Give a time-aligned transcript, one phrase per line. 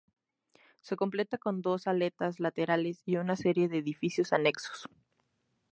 [0.81, 4.89] Se completa con dos aletas laterales y una serie de edificios anexos.